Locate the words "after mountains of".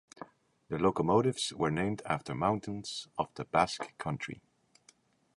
2.07-3.27